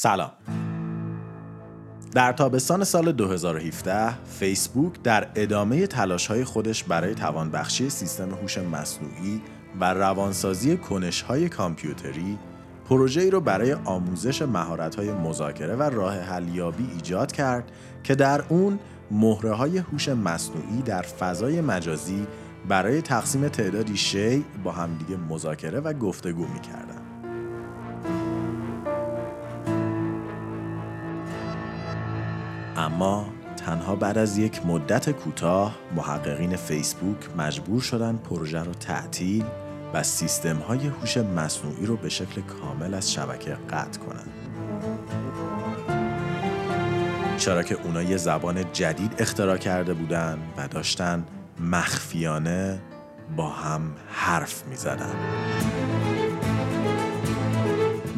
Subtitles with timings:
[0.00, 0.30] سلام
[2.14, 9.42] در تابستان سال 2017 فیسبوک در ادامه تلاش‌های خودش برای توانبخشی سیستم هوش مصنوعی
[9.80, 12.38] و روانسازی کنش‌های کامپیوتری
[12.88, 17.72] پروژه‌ای رو برای آموزش مهارت‌های مذاکره و راه حلیابی ایجاد کرد
[18.04, 18.78] که در اون
[19.10, 22.26] مهره های هوش مصنوعی در فضای مجازی
[22.68, 26.97] برای تقسیم تعدادی شی با همدیگه مذاکره و گفتگو می‌کردن.
[32.78, 39.44] اما تنها بعد از یک مدت کوتاه محققین فیسبوک مجبور شدن پروژه رو تعطیل
[39.94, 44.30] و سیستم های هوش مصنوعی رو به شکل کامل از شبکه قطع کنند.
[47.36, 51.24] چرا که اونا یه زبان جدید اختراع کرده بودن و داشتن
[51.60, 52.78] مخفیانه
[53.36, 55.14] با هم حرف می زدن.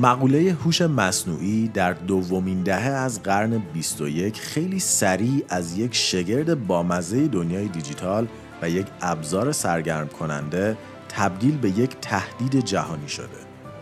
[0.03, 7.29] مقوله هوش مصنوعی در دومین دهه از قرن 21 خیلی سریع از یک شگرد بامزه
[7.29, 8.27] دنیای دیجیتال
[8.63, 10.77] و یک ابزار سرگرم کننده
[11.09, 13.29] تبدیل به یک تهدید جهانی شده.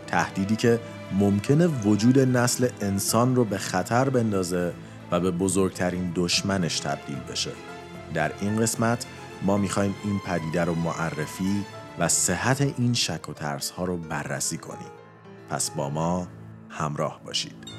[0.07, 0.79] تهدیدی که
[1.19, 4.73] ممکنه وجود نسل انسان رو به خطر بندازه
[5.11, 7.51] و به بزرگترین دشمنش تبدیل بشه.
[8.13, 9.05] در این قسمت
[9.41, 11.65] ما می‌خوایم این پدیده رو معرفی
[11.99, 14.98] و صحت این شک و ترس ها رو بررسی کنیم.
[15.49, 16.27] پس با ما
[16.69, 17.69] همراه باشید.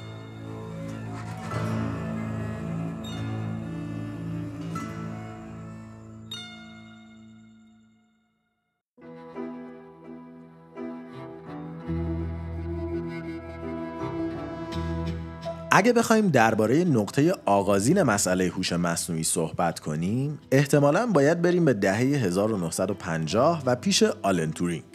[15.73, 21.97] اگه بخوایم درباره نقطه آغازین مسئله هوش مصنوعی صحبت کنیم احتمالا باید بریم به دهه
[21.97, 24.90] 1950 و پیش آلن تورینگ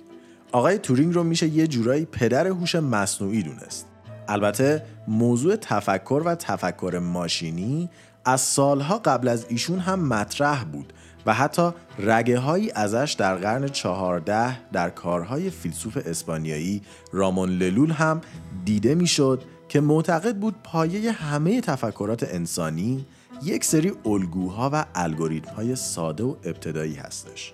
[0.52, 3.86] آقای تورینگ رو میشه یه جورایی پدر هوش مصنوعی دونست.
[4.28, 7.90] البته موضوع تفکر و تفکر ماشینی
[8.24, 10.92] از سالها قبل از ایشون هم مطرح بود
[11.26, 18.20] و حتی رگه هایی ازش در قرن چهارده در کارهای فیلسوف اسپانیایی رامون للول هم
[18.64, 23.06] دیده می‌شد که معتقد بود پایه همه تفکرات انسانی
[23.42, 27.52] یک سری الگوها و الگوریتم های ساده و ابتدایی هستش.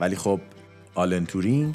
[0.00, 0.40] ولی خب
[0.94, 1.74] آلن تورینگ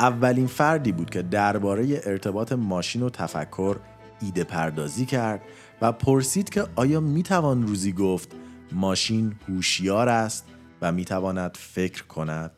[0.00, 3.76] اولین فردی بود که درباره ارتباط ماشین و تفکر
[4.20, 5.40] ایده پردازی کرد
[5.82, 8.28] و پرسید که آیا می‌توان روزی گفت
[8.72, 10.44] ماشین هوشیار است
[10.82, 12.50] و می‌تواند فکر کند؟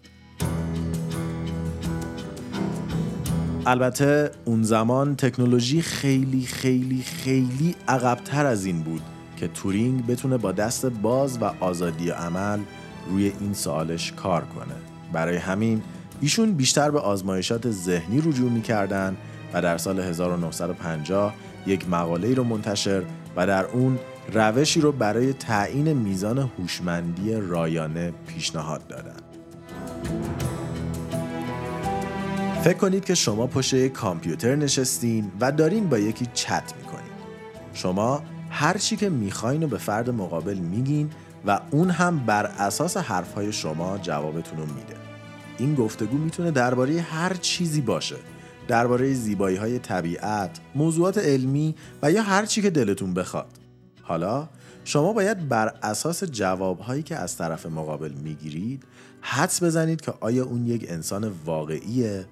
[3.67, 9.03] البته اون زمان تکنولوژی خیلی خیلی خیلی عقبتر از این بود
[9.37, 12.61] که تورینگ بتونه با دست باز و آزادی عمل
[13.09, 14.75] روی این سوالش کار کنه.
[15.13, 15.83] برای همین
[16.23, 19.17] ایشون بیشتر به آزمایشات ذهنی رجوع می‌کردن
[19.53, 21.35] و در سال 1950
[21.67, 23.03] یک مقاله رو منتشر
[23.37, 23.99] و در اون
[24.33, 29.17] روشی رو برای تعیین میزان هوشمندی رایانه پیشنهاد دادن.
[32.65, 37.13] فکر کنید که شما پشت یک کامپیوتر نشستین و دارین با یکی چت می‌کنین.
[37.75, 41.11] شما هر چی که می‌خواین و به فرد مقابل میگین
[41.47, 45.02] و اون هم بر اساس حرفهای شما جوابتون رو میده.
[45.59, 48.17] این گفتگو می‌تونه درباره هر چیزی باشه.
[48.69, 53.59] درباره زیبایی های طبیعت، موضوعات علمی و یا هر چی که دلتون بخواد.
[54.03, 54.49] حالا
[54.85, 58.85] شما باید بر اساس جوابهایی که از طرف مقابل می‌گیرید
[59.21, 62.27] حدس بزنید که آیا اون یک انسان واقعیه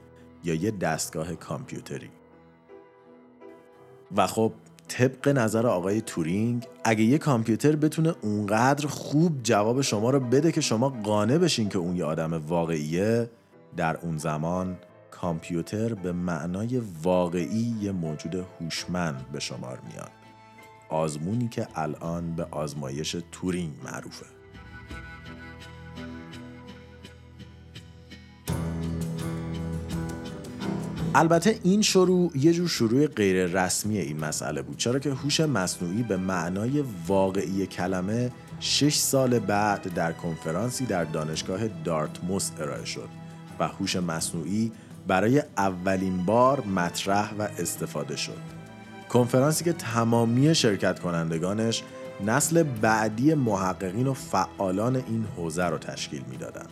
[0.45, 2.11] یا یه دستگاه کامپیوتری
[4.17, 4.53] و خب
[4.91, 10.61] طبق نظر آقای تورینگ اگه یه کامپیوتر بتونه اونقدر خوب جواب شما رو بده که
[10.61, 13.31] شما قانع بشین که اون یه آدم واقعیه
[13.77, 14.77] در اون زمان
[15.11, 20.11] کامپیوتر به معنای واقعی یه موجود هوشمند به شمار میاد.
[20.89, 24.27] آزمونی که الان به آزمایش تورینگ معروفه.
[31.15, 36.03] البته این شروع یه جور شروع غیر رسمی این مسئله بود چرا که هوش مصنوعی
[36.03, 38.31] به معنای واقعی کلمه
[38.61, 43.09] شش سال بعد در کنفرانسی در دانشگاه دارتموس ارائه شد
[43.61, 44.73] و هوش مصنوعی
[45.07, 48.39] برای اولین بار مطرح و استفاده شد.
[49.09, 51.83] کنفرانسی که تمامی شرکت کنندگانش
[52.27, 56.71] نسل بعدی محققین و فعالان این حوزه رو تشکیل می‌دادند.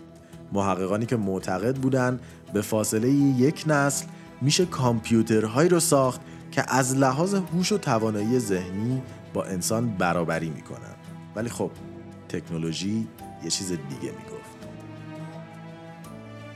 [0.52, 2.20] محققانی که معتقد بودند
[2.52, 4.06] به فاصله یک نسل
[4.40, 6.20] میشه کامپیوترهایی رو ساخت
[6.50, 9.02] که از لحاظ هوش و توانایی ذهنی
[9.34, 10.94] با انسان برابری می‌کنن.
[11.36, 11.70] ولی خب
[12.28, 13.08] تکنولوژی
[13.44, 14.58] یه چیز دیگه می‌گفت.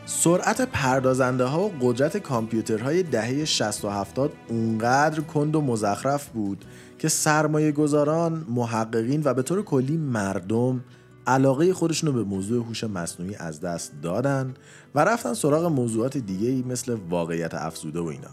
[0.07, 6.65] سرعت پردازنده ها و قدرت کامپیوترهای دهه 60 و 70 اونقدر کند و مزخرف بود
[6.99, 10.85] که سرمایه گذاران، محققین و به طور کلی مردم
[11.27, 14.55] علاقه خودشون رو به موضوع هوش مصنوعی از دست دادن
[14.95, 18.31] و رفتن سراغ موضوعات دیگه مثل واقعیت افزوده و اینا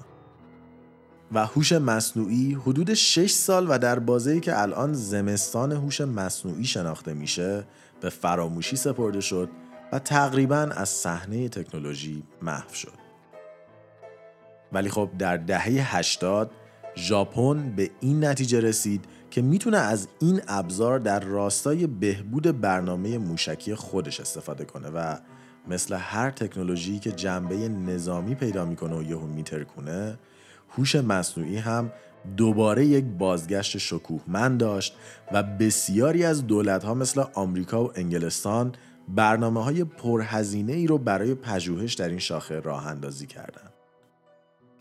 [1.31, 7.13] و هوش مصنوعی حدود 6 سال و در بازه‌ای که الان زمستان هوش مصنوعی شناخته
[7.13, 7.63] میشه
[8.01, 9.49] به فراموشی سپرده شد
[9.91, 12.99] و تقریبا از صحنه تکنولوژی محو شد.
[14.73, 16.51] ولی خب در دهه 80
[16.95, 23.75] ژاپن به این نتیجه رسید که می‌تونه از این ابزار در راستای بهبود برنامه موشکی
[23.75, 25.17] خودش استفاده کنه و
[25.67, 30.19] مثل هر تکنولوژی که جنبه نظامی پیدا می‌کنه و یهو میترکونه
[30.69, 31.91] هوش مصنوعی هم
[32.37, 34.95] دوباره یک بازگشت شکوهمند داشت
[35.31, 38.71] و بسیاری از دولت ها مثل آمریکا و انگلستان
[39.07, 43.73] برنامه های پرهزینه ای رو برای پژوهش در این شاخه راه اندازی کردند.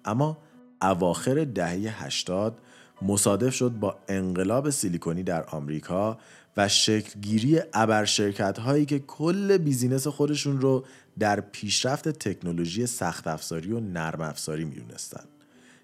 [0.05, 0.39] اما
[0.83, 2.59] اواخر دهه 80
[3.03, 6.19] مصادف شد با انقلاب سیلیکونی در آمریکا
[6.57, 10.85] و شکلگیری ابر شرکت هایی که کل بیزینس خودشون رو
[11.19, 15.25] در پیشرفت تکنولوژی سخت افزاری و نرم افزاری می‌دونستن.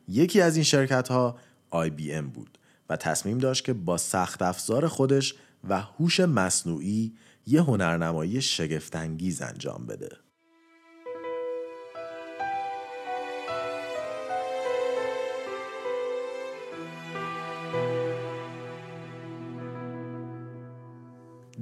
[0.08, 1.38] یکی از این شرکت ها
[1.72, 2.58] IBM بود
[2.88, 5.34] و تصمیم داشت که با سخت افزار خودش
[5.68, 7.12] و هوش مصنوعی
[7.46, 10.23] یه هنرنمایی شگفتانگیز انجام بده.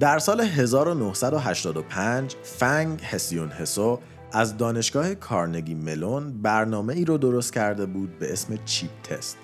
[0.03, 3.99] در سال 1985 فنگ هسیون هسو
[4.31, 9.37] از دانشگاه کارنگی ملون برنامه ای رو درست کرده بود به اسم چیپ تست.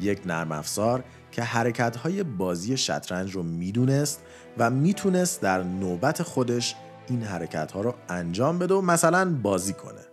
[0.00, 4.22] یک نرم افزار که حرکت های بازی شطرنج رو می‌دونست
[4.58, 6.74] و می‌تونست در نوبت خودش
[7.08, 10.04] این حرکت ها رو انجام بده و مثلا بازی کنه.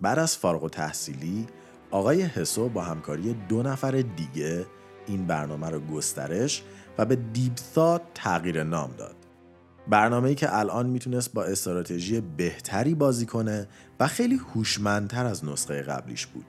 [0.00, 1.46] بعد از فارغ و تحصیلی
[1.90, 4.66] آقای حسو با همکاری دو نفر دیگه
[5.06, 6.62] این برنامه رو گسترش
[6.98, 9.17] و به دیپ تغییر نام داد.
[9.88, 13.68] برنامه‌ای که الان می‌تونست با استراتژی بهتری بازی کنه
[14.00, 16.44] و خیلی هوشمندتر از نسخه قبلیش بود.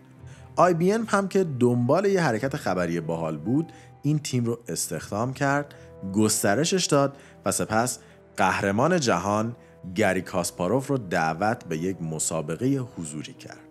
[0.58, 3.72] IBM هم که دنبال یه حرکت خبری باحال بود
[4.02, 5.76] این تیم رو استخدام کرد
[6.14, 8.00] گسترشش داد و سپس
[8.38, 9.56] قهرمان جهان
[9.96, 13.69] گری کاسپاروف رو دعوت به یک مسابقه حضوری کرد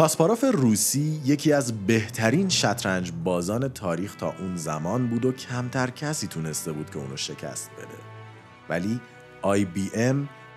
[0.00, 6.26] کاسپاروف روسی یکی از بهترین شطرنج بازان تاریخ تا اون زمان بود و کمتر کسی
[6.26, 7.98] تونسته بود که اونو شکست بده.
[8.68, 9.00] ولی
[9.44, 10.16] IBM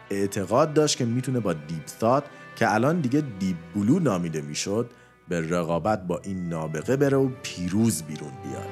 [0.09, 2.23] اعتقاد داشت که می‌تونه با Deep Thought
[2.55, 4.89] که الان دیگه Deep Blue نامیده می‌شد
[5.27, 8.67] به رقابت با این نابغه بره و پیروز بیرون بیاد.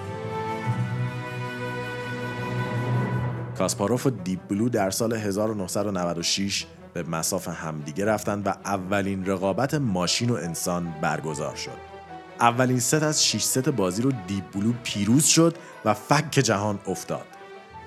[3.57, 10.29] کاسپاروف و Deep Blue در سال 1996 به مصاف همدیگه رفتن و اولین رقابت ماشین
[10.29, 11.91] و انسان برگزار شد.
[12.39, 15.55] اولین ست از 6 ست بازی رو Deep Blue پیروز شد
[15.85, 17.25] و فک جهان افتاد.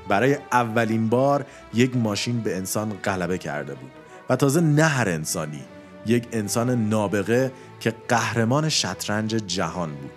[0.09, 3.91] برای اولین بار یک ماشین به انسان غلبه کرده بود
[4.29, 5.65] و تازه نه هر انسانی
[6.07, 10.11] یک انسان نابغه که قهرمان شطرنج جهان بود.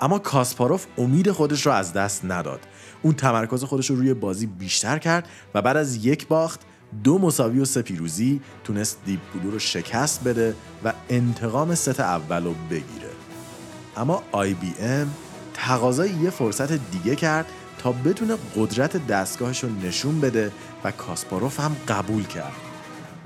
[0.00, 2.60] اما کاسپاروف امید خودش را از دست نداد.
[3.02, 6.60] اون تمرکز خودش رو روی بازی بیشتر کرد و بعد از یک باخت
[7.04, 12.44] دو مساوی و سه پیروزی تونست Deep Blue رو شکست بده و انتقام ست اول
[12.44, 13.10] رو بگیره.
[13.96, 15.10] اما IBM
[15.54, 17.46] تقاضای یه فرصت دیگه کرد
[17.78, 20.52] تا بتونه قدرت دستگاهش رو نشون بده
[20.84, 22.52] و کاسپاروف هم قبول کرد.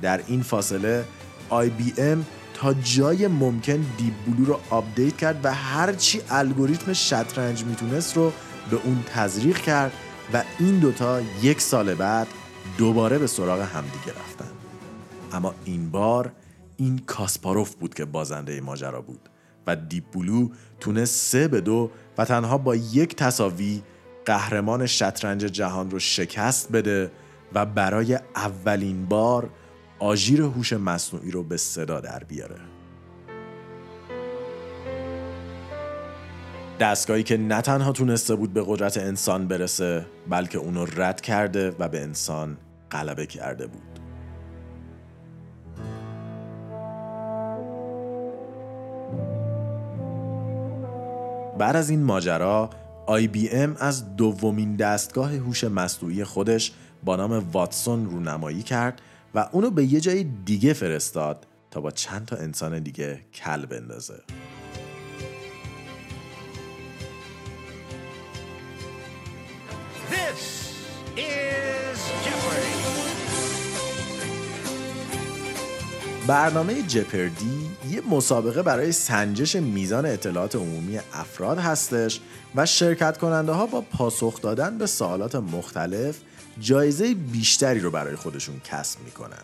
[0.03, 1.05] در این فاصله
[1.49, 8.33] IBM تا جای ممکن Deep Blue رو update کرد و هرچی الگوریتم شطرنج می‌تونست رو
[8.71, 9.93] به اون تزریق کرد
[10.35, 12.27] و این دوتا یک سال بعد
[12.79, 14.51] دوباره به سراغ همدیگه رفتن.
[15.33, 16.33] اما این بار
[16.77, 19.29] این کاسپاروف بود که بازنده ماجرا بود
[19.67, 20.49] و دیپ بلو
[20.81, 23.83] تونست سه به دو و تنها با یک تصاوی
[24.25, 27.13] قهرمان شطرنج جهان رو شکست بده
[27.53, 29.51] و برای اولین بار
[29.99, 32.57] آژیر هوش مصنوعی رو به صدا در بیاره.
[36.81, 41.89] دستگاهی که نه تنها تونسته بود به قدرت انسان برسه بلکه اونو رد کرده و
[41.89, 42.57] به انسان
[42.91, 43.83] غلبه کرده بود.
[51.59, 52.71] بعد از این ماجرا
[53.09, 56.73] IBM از دومین دستگاه هوش مصنوعی خودش
[57.05, 59.01] با نام واتسون رونمایی کرد
[59.35, 64.23] و اونو به یه جای دیگه فرستاد تا با چند تا انسان دیگه کل بندازه.
[76.31, 82.21] برنامه جپردی یه مسابقه برای سنجش میزان اطلاعات عمومی افراد هستش
[82.55, 86.19] و شرکت کننده ها با پاسخ دادن به سوالات مختلف
[86.61, 89.43] جایزه بیشتری رو برای خودشون کسب می‌کنن.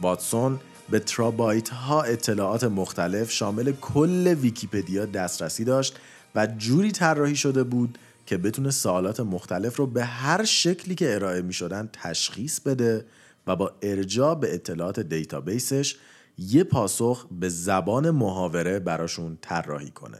[0.00, 5.96] واتسون به ترابایت ها اطلاعات مختلف شامل کل ویکیپدیا دسترسی داشت
[6.34, 11.42] و جوری طراحی شده بود که بتونه سوالات مختلف رو به هر شکلی که ارائه
[11.42, 13.04] می شدن تشخیص بده
[13.46, 15.96] و با ارجاع به اطلاعات دیتابیسش
[16.38, 20.18] یه پاسخ به زبان محاوره براشون طراحی کنه.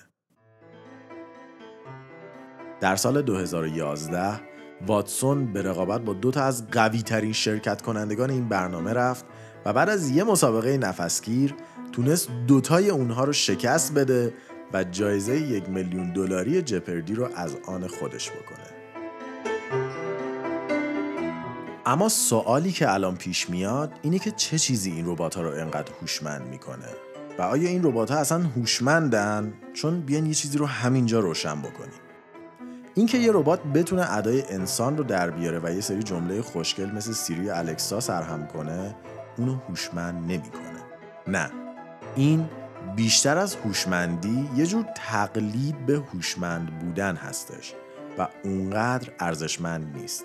[2.80, 4.40] در سال 2011
[4.86, 9.24] واتسون به رقابت با دو تا از قوی ترین شرکت کنندگان این برنامه رفت
[9.64, 11.54] و بعد از یه مسابقه نفسگیر
[11.92, 14.34] تونست دوتای اونها رو شکست بده
[14.72, 18.75] و جایزه یک میلیون دلاری جپردی رو از آن خودش بکنه.
[21.88, 25.92] اما سوالی که الان پیش میاد اینه که چه چیزی این ربات ها رو انقدر
[26.00, 26.88] هوشمند می‌کنه؟
[27.38, 32.00] و آیا این ربات ها اصلا هوشمندن؟ چون بیان یه چیزی رو همینجا روشن بکنیم.
[32.94, 37.12] اینکه یه ربات بتونه ادای انسان رو در بیاره و یه سری جمله خوشگل مثل
[37.12, 38.96] سیری الکسا سرهم کنه
[39.38, 40.82] اونو هوشمند نمی‌کنه.
[41.26, 41.50] نه.
[42.16, 42.48] این
[42.96, 47.74] بیشتر از هوشمندی یه جور تقلید به هوشمند بودن هستش
[48.18, 50.24] و اونقدر ارزشمند نیست.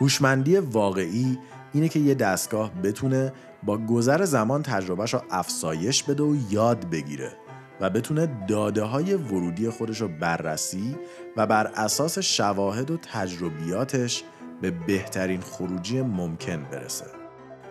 [0.00, 1.38] هوشمندی واقعی
[1.72, 3.32] اینه که یه دستگاه بتونه
[3.62, 7.32] با گذر زمان تجربهش رو افسایش بده و یاد بگیره
[7.80, 10.96] و بتونه داده های ورودی خودش رو بررسی
[11.36, 14.24] و بر اساس شواهد و تجربیاتش
[14.60, 17.06] به بهترین خروجی ممکن برسه.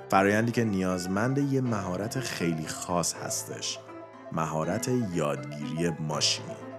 [0.09, 3.79] فرایندی که نیازمند یه مهارت خیلی خاص هستش.
[4.31, 6.72] مهارت یادگیری ماشینی.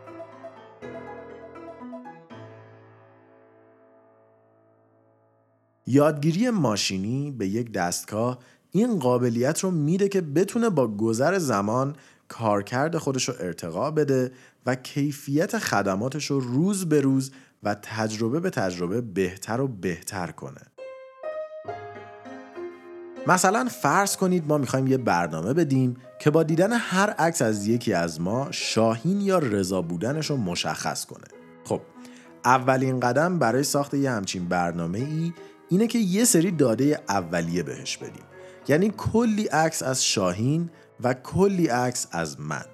[5.87, 8.38] یادگیری ماشینی به یک دستگاه
[8.71, 11.97] این قابلیت رو میده که بتونه با گذر زمان
[12.29, 14.33] کارکرد خودش رو ارتقا بده
[14.67, 17.31] و کیفیت خدماتش رو روز به روز
[17.62, 20.61] و تجربه به تجربه بهتر و بهتر کنه.
[23.26, 27.93] مثلا فرض کنید ما می‌خوایم یه برنامه بدیم که با دیدن هر عکس از یکی
[27.93, 31.25] از ما شاهین یا رضا بودنش رو مشخص کنه.
[31.64, 31.81] خب
[32.45, 35.33] اولین قدم برای ساخت یه همچین برنامه ای
[35.75, 38.23] اینه که یه سری داده اولیه بهش بدیم.
[38.69, 42.64] یعنی کلی عکس از شاهین و کلی عکس از من.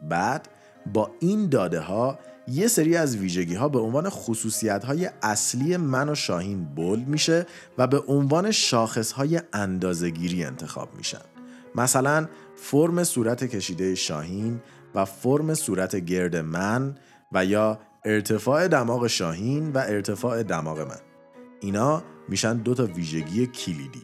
[0.00, 0.48] بعد
[0.92, 2.18] با این داده ها
[2.48, 7.46] یه سری از ویژگی ها به عنوان خصوصیت های اصلی من و شاهین بولد میشه
[7.78, 11.22] و به عنوان شاخص های اندازگیری انتخاب میشن.
[11.74, 14.60] مثلا فرم صورت کشیده شاهین
[14.94, 16.94] و فرم صورت گرد من
[17.32, 21.00] و یا ارتفاع دماغ شاهین و ارتفاع دماغ من.
[21.62, 24.02] اینا میشن دو تا ویژگی کلیدی.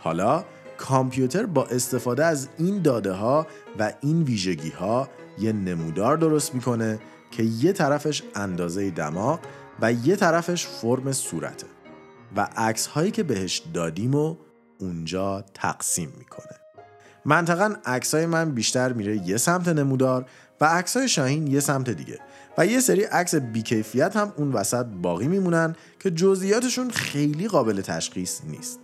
[0.00, 0.44] حالا
[0.76, 3.46] کامپیوتر با استفاده از این داده ها
[3.78, 5.08] و این ویژگی ها
[5.38, 6.98] یه نمودار درست می‌کنه
[7.30, 9.40] که یه طرفش اندازه دماغ
[9.80, 11.66] و یه طرفش فرم صورته
[12.36, 14.36] و عکس هایی که بهش دادیم و
[14.80, 16.65] اونجا تقسیم می‌کنه.
[17.26, 20.26] منطقا عکس های من بیشتر میره یه سمت نمودار
[20.60, 22.18] و عکس های شاهین یه سمت دیگه.
[22.58, 28.40] و یه سری عکس بیکیفیت هم اون وسط باقی میمونن که جزئیاتشون خیلی قابل تشخیص
[28.44, 28.80] نیست.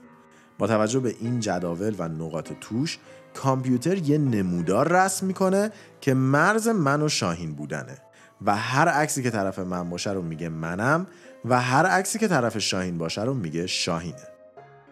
[0.59, 2.99] با توجه به این جداول و نقاط توش
[3.35, 5.71] کامپیوتر یه نمودار رسم می‌کنه
[6.01, 7.99] که مرز من و شاهین بودنه.
[8.47, 11.07] و هر عکسی که طرف من باشه رو میگه منم
[11.45, 14.29] و هر عکسی که طرف شاهین باشه رو میگه شاهینه.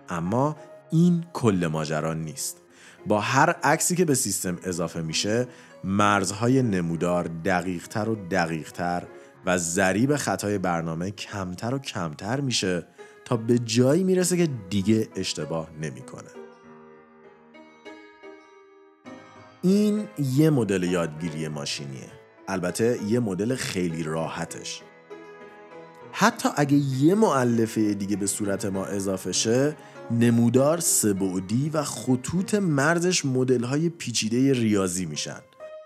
[0.08, 0.56] اما
[0.90, 2.59] این کل ماجرا نیست.
[3.06, 5.46] با هر عکسی که به سیستم اضافه میشه
[5.84, 9.02] مرزهای نمودار دقیقتر و دقیقتر
[9.46, 12.86] و ضریب خطای برنامه کمتر و کمتر میشه
[13.24, 16.28] تا به جایی می‌رسه که دیگه اشتباه نمی‌کنه.
[19.62, 22.10] این یه مدل یادگیری ماشینیه.
[22.48, 24.82] البته یه مدل خیلی راحتش.
[26.12, 29.76] حتی اگه یه معلفه دیگه به صورت ما اضافه شه
[30.10, 35.40] نمودار سبعدی و خطوط مرزش مدل های پیچیده ریاضی میشن.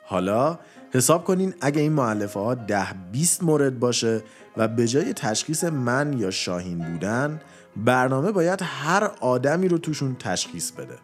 [0.07, 0.59] حالا
[0.91, 4.23] حساب کنین اگه این معلفه ها ده 20 مورد باشه
[4.57, 7.41] و به جای تشخیص من یا شاهین بودن
[7.77, 10.99] برنامه باید هر آدمی رو توشون تشخیص بده.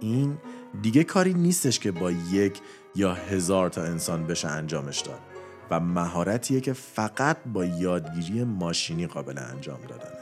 [0.00, 0.38] این
[0.82, 2.60] دیگه کاری نیستش که با یک
[2.94, 5.29] یا هزار تا انسان بشه انجامش داد.
[5.70, 10.20] و مهارتیه که فقط با یادگیری ماشینی قابل انجام دادنه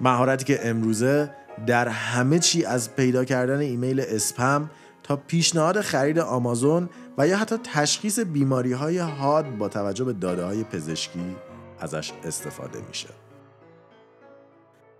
[0.00, 1.30] مهارتی که امروزه
[1.66, 4.70] در همه چی از پیدا کردن ایمیل اسپم
[5.02, 10.44] تا پیشنهاد خرید آمازون و یا حتی تشخیص بیماری های حاد با توجه به داده
[10.44, 11.36] های پزشکی
[11.80, 13.08] ازش استفاده میشه.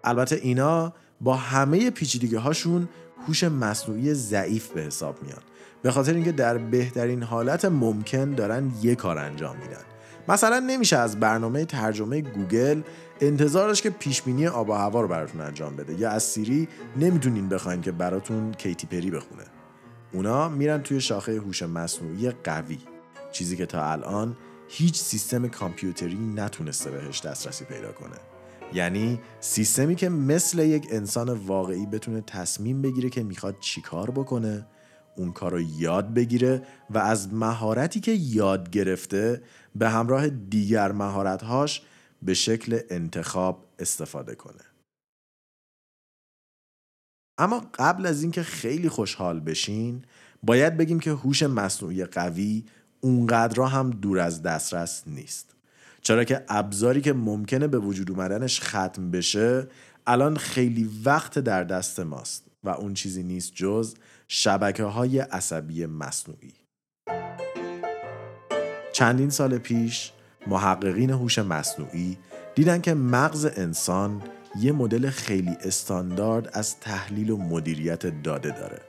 [0.04, 2.88] البته اینا با همه پیچیدگی هاشون
[3.26, 5.42] هوش مصنوعی ضعیف به حساب میان
[5.82, 9.82] به خاطر اینکه در بهترین حالت ممکن دارن یک کار انجام میدن.
[10.28, 12.82] مثلا نمیشه از برنامه ترجمه گوگل
[13.20, 17.80] انتظارش که پیشبینی آب و هوا رو براتون انجام بده یا از سیری نمی‌تونین بخواین
[17.82, 19.44] که براتون کیتی پری بخونه.
[20.12, 22.78] اونا میرن توی شاخه هوش مصنوعی قوی.
[23.32, 24.36] چیزی که تا الان
[24.68, 28.16] هیچ سیستم کامپیوتری نتونسته بهش دسترسی پیدا کنه.
[28.74, 34.66] یعنی سیستمی که مثل یک انسان واقعی بتونه تصمیم بگیره که می‌خواد چیکار بکنه
[35.16, 39.42] اون کار رو یاد بگیره و از مهارتی که یاد گرفته
[39.74, 41.82] به همراه دیگر مهارتهاش
[42.22, 44.62] به شکل انتخاب استفاده کنه.
[47.38, 50.04] اما قبل از اینکه خیلی خوشحال بشین
[50.42, 52.64] باید بگیم که هوش مصنوعی قوی
[53.00, 55.54] اونقدر هم دور از دسترس نیست.
[56.02, 59.68] چرا که ابزاری که ممکنه به وجود اومدنش ختم بشه
[60.06, 63.94] الان خیلی وقت در دست ماست و اون چیزی نیست جز
[64.34, 66.52] شبکه های عصبی مصنوعی
[68.92, 70.12] چندین سال پیش
[70.46, 72.18] محققین هوش مصنوعی
[72.54, 74.22] دیدن که مغز انسان
[74.60, 78.80] یه مدل خیلی استاندارد از تحلیل و مدیریت داده داره.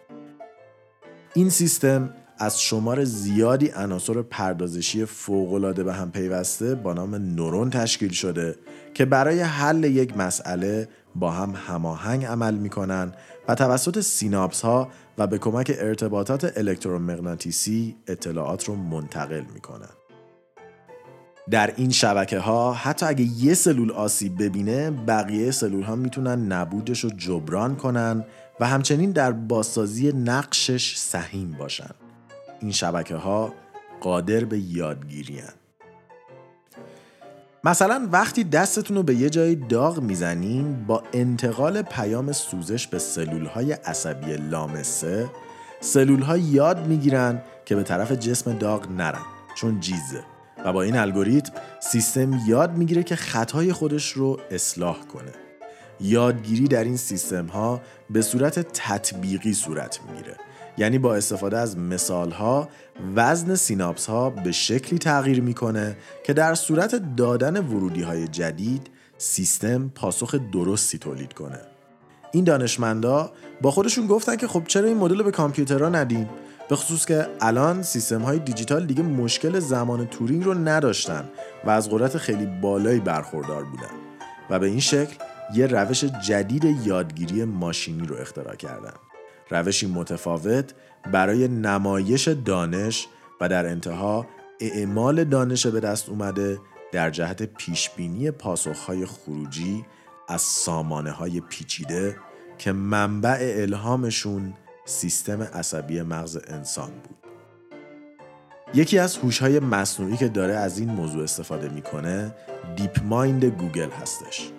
[1.34, 8.12] این سیستم از شمار زیادی عناصر پردازشی فوق‌العاده به هم پیوسته با نام نورون تشکیل
[8.12, 8.56] شده
[8.94, 13.12] که برای حل یک مسئله با هم هماهنگ عمل می‌کنن
[13.48, 19.90] و توسط سیناپس ها و به کمک ارتباطات الکترومغناطیسی اطلاعات رو منتقل می‌کنن.
[21.50, 27.04] در این شبکه ها حتی اگه یه سلول آسیب ببینه بقیه سلول ها می‌تونن نبودش
[27.04, 28.26] رو جبران کنن
[28.60, 31.92] و همچنین در بازسازی نقشش سهیم باشن.
[32.60, 33.54] این شبکه ها
[34.02, 35.54] قادر به یادگیری هن.
[37.66, 43.46] مثلا وقتی دستتون رو به یه جای داغ می‌زنین با انتقال پیام سوزش به سلول
[43.46, 45.30] های عصبی لامسه
[45.80, 49.22] سلول ها یاد می‌گیرن که به طرف جسم داغ نرن
[49.56, 50.24] چون جیزه.
[50.66, 55.32] و با این الگوریتم سیستم یاد می‌گیره که خطای خودش رو اصلاح کنه.
[56.02, 60.36] یادگیری در این سیستم ها به صورت تطبیقی صورت می‌گیره.
[60.78, 62.70] یعنی با استفاده از مثال ها
[63.16, 69.90] وزن سیناپس ها به شکلی تغییر می‌کنه که در صورت دادن ورودی های جدید سیستم
[69.96, 71.60] پاسخ درستی تولید کنه.
[72.32, 73.32] این دانشمندا
[73.62, 76.30] با خودشون گفتن که خب چرا این مدل به کامپیوترها ندیم؟
[76.70, 81.30] به خصوص که الان سیستم های دیجیتال دیگه مشکل زمان تورینگ رو نداشتن
[81.66, 83.92] و از قدرت خیلی بالایی برخوردار بودن
[84.50, 85.16] و به این شکل
[85.54, 88.94] یه روش جدید یادگیری ماشینی رو اختراع کردن.
[89.54, 90.74] روشی متفاوت
[91.12, 93.08] برای نمایش دانش
[93.42, 94.28] و در انتها
[94.60, 96.60] اعمال دانش به دست اومده
[96.92, 99.86] در جهت پیشبینی پاسخهای خروجی
[100.30, 102.16] از سامانه های پیچیده
[102.58, 104.54] که منبع الهامشون
[104.86, 107.18] سیستم عصبی مغز انسان بود.
[108.74, 112.36] یکی از هوش‌های مصنوعی که داره از این موضوع استفاده می‌کنه
[112.76, 114.52] DeepMind گوگل هستش.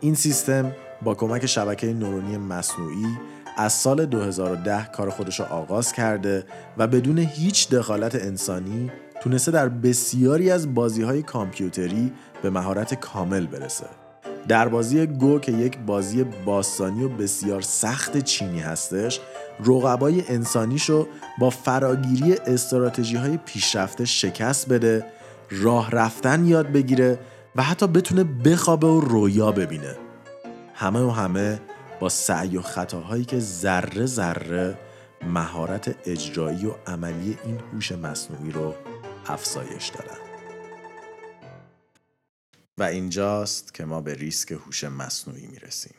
[0.00, 3.18] این سیستم با کمک شبکه نورونی مصنوعی
[3.60, 6.44] از سال 2010 کار خودش را آغاز کرده
[6.78, 8.90] و بدون هیچ دخالت انسانی
[9.22, 13.86] تونسته در بسیاری از بازی های کامپیوتری به مهارت کامل برسه.
[14.48, 19.20] در بازی گو که یک بازی باستانی و بسیار سخت چینی هستش
[19.64, 21.06] رقبای انسانیشو
[21.38, 25.04] با فراگیری استراتژی های پیشرفته شکست بده
[25.50, 27.18] راه رفتن یاد بگیره
[27.56, 29.96] و حتی بتونه بخوابه و رویا ببینه
[30.74, 31.60] همه و همه
[32.00, 34.78] با سعی و خطاهایی که ذره ذره
[35.22, 38.74] مهارت اجرایی و عملی این هوش مصنوعی رو
[39.26, 40.20] افزایش دادن
[42.78, 45.94] و اینجاست که ما به ریسک هوش مصنوعی می‌رسیم.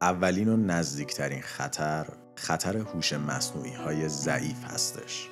[0.00, 5.28] اولین و نزدیکترین خطر خطر هوش مصنوعی های ضعیف هستش.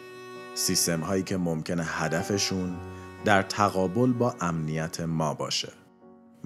[0.54, 2.76] سیستم هایی که ممکنه هدفشون
[3.24, 5.85] در تقابل با امنیت ما باشه.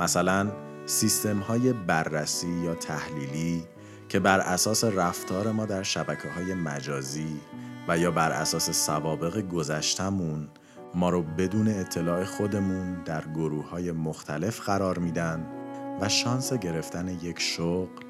[0.00, 0.50] مثلا
[0.86, 3.64] سیستم های بررسی یا تحلیلی
[4.08, 7.40] که بر اساس رفتار ما در شبکه های مجازی
[7.88, 10.48] و یا بر اساس سوابق گذشتمون
[10.94, 15.46] ما رو بدون اطلاع خودمون در گروه های مختلف قرار میدن
[16.00, 18.04] و شانس گرفتن یک شغل،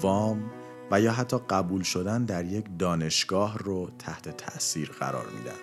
[0.00, 0.50] وام
[0.90, 5.58] و یا حتی قبول شدن در یک دانشگاه رو تحت تاثیر قرار میدن.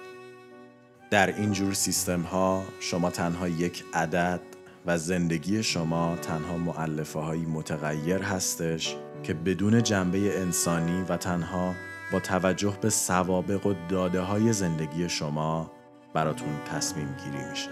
[1.12, 4.55] در این جور سیستم ها شما تنها یک عدد
[4.88, 11.74] و زندگی شما تنها معلفه های متغیر هستش که بدون جنبه انسانی و تنها
[12.12, 15.72] با توجه به سوابق و داده های زندگی شما
[16.14, 17.70] براتون تصمیم گیری میشه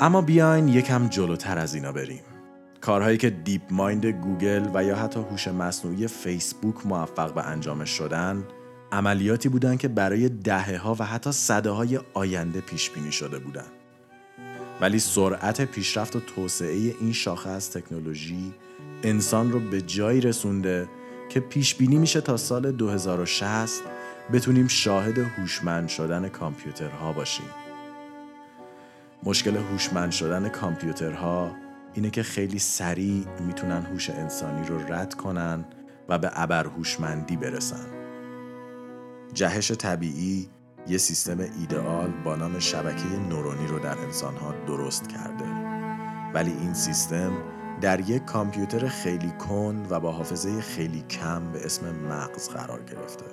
[0.00, 2.22] اما بیاین یکم جلوتر از اینا بریم
[2.80, 8.44] کارهایی که DeepMind گوگل و یا حتی هوش مصنوعی فیسبوک موفق به انجامش شدن
[8.92, 13.81] عملیاتی بودند که برای دهه ها و حتی صده های آینده پیش بینی شده بودند.
[14.82, 18.54] ولی سرعت پیشرفت و توسعه این شاخه از تکنولوژی
[19.02, 20.88] انسان رو به جایی رسونده
[21.28, 23.82] که پیش بینی میشه تا سال 2060
[24.32, 27.46] بتونیم شاهد هوشمند شدن کامپیوترها باشیم.
[29.22, 31.52] مشکل هوشمند شدن کامپیوترها
[31.94, 35.64] اینه که خیلی سریع می‌تونن هوش انسانی رو رد کنن
[36.08, 37.86] و به ابر هوشمندی برسن.
[39.34, 40.48] جهش طبیعی
[40.86, 45.44] یه سیستم ایدئال با نام شبکه نورونی رو در انسانها درست کرده.
[46.34, 47.32] ولی این سیستم
[47.80, 53.24] در یک کامپیوتر خیلی کند و با حافظه خیلی کم به اسم مغز قرار گرفته.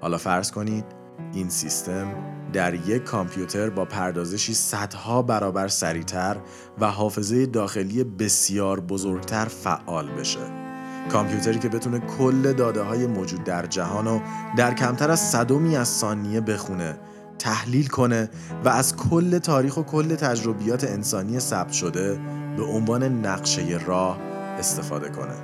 [0.00, 0.84] حالا فرض کنید
[1.32, 2.14] این سیستم
[2.52, 6.36] در یک کامپیوتر با پردازشی صدها برابر سریعتر
[6.80, 10.61] و حافظه داخلی بسیار بزرگتر فعال بشه.
[11.10, 14.20] کامپیوتری که بتونه کل داده های موجود در جهان رو
[14.56, 16.98] در کمتر از صدومی از ثانیه بخونه
[17.38, 18.30] تحلیل کنه
[18.64, 22.20] و از کل تاریخ و کل تجربیات انسانی ثبت شده
[22.56, 24.18] به عنوان نقشه راه
[24.58, 25.34] استفاده کنه.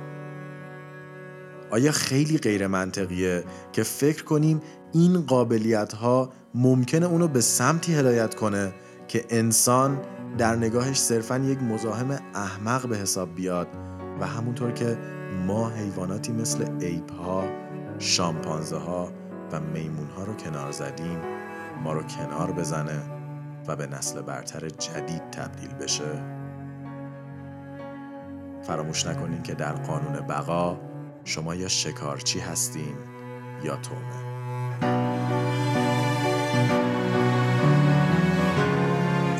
[1.71, 4.61] آیا خیلی غیر منطقیه که فکر کنیم
[4.93, 8.73] این قابلیت ها ممکنه اونو به سمتی هدایت کنه
[9.07, 9.99] که انسان
[10.37, 13.88] در نگاهش صرفا یک مزاحم احمق به حساب بیاد
[14.19, 14.97] و همونطور که
[15.47, 17.43] ما حیواناتی مثل ایپ ها،
[17.99, 19.11] شامپانزه ها
[19.51, 21.19] و میمون ها رو کنار زدیم
[21.83, 23.01] ما رو کنار بزنه
[23.67, 26.39] و به نسل برتر جدید تبدیل بشه.
[28.61, 30.79] فراموش نکنین که در قانون بقا
[31.23, 32.95] شما یا شکارچی هستین
[33.63, 35.18] یا تومه.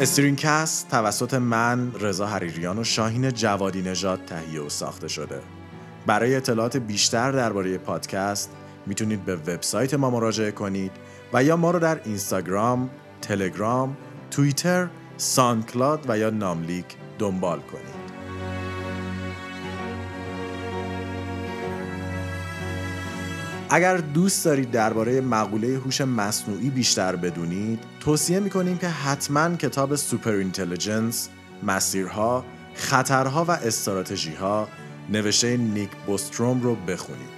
[0.02, 5.42] استرینکست توسط من رضا حریریان و شاهین جوادی نژاد تهیه و ساخته شده
[6.06, 8.52] برای اطلاعات بیشتر درباره پادکست
[8.86, 10.92] می‌تونید به وبسایت ما مراجعه کنید
[11.34, 12.90] و یا ما رو در اینستاگرام،
[13.22, 13.98] تلگرام،
[14.32, 16.86] توییتر، SoundCloud و یا ناملیک
[17.20, 18.10] دنبال کنید.
[23.70, 31.30] اگر دوست دارید درباره مقوله هوش مصنوعی بیشتر بدونید، توصیه می‌کنیم که حتما کتاب Superintelligence،
[31.64, 32.46] مسیرها،
[32.76, 34.68] خطرها و استراتژیها
[35.10, 37.30] نوشته نیک بوستروم رو بخونید.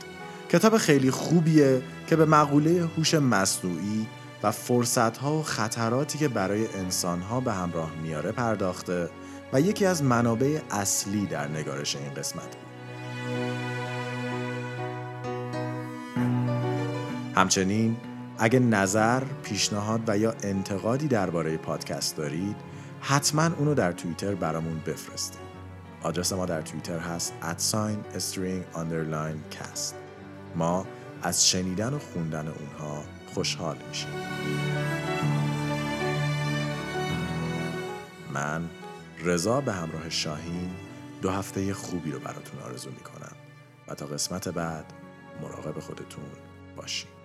[0.50, 4.08] کتاب خیلی خوبیه که به مقوله هوش مصنوعی
[4.44, 9.10] و فرصتها و خطراتی که برای انسانها به همراه میاره پرداخته
[9.54, 12.72] و یکی از منابع اصلی در نگارش این قسمت بود.
[17.36, 17.98] همچنین
[18.44, 22.56] اگه نظر، پیشنهاد و یا انتقادی درباره پادکست دارید
[23.02, 25.42] حتما اونو در توییتر برامون بفرستید.
[26.04, 29.94] آدرس ما در توییتر هست ادساین استرینگ underline cast
[30.56, 30.86] ما
[31.24, 34.10] از شنیدن و خوندن اونها خوشحال میشیم.
[38.34, 38.70] من
[39.24, 40.72] رضا به همراه شاهین
[41.22, 43.36] دو هفته خوبی رو براتون آرزو می‌کنم
[43.88, 44.86] و تا قسمت بعد
[45.42, 46.26] مراقب خودتون
[46.76, 47.21] باشید